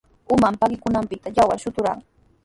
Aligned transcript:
Uman 0.35 0.55
pakikunqanpita 0.61 1.27
yawar 1.37 1.57
shuturqan. 1.63 1.97